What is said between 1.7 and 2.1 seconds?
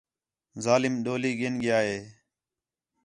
ہِے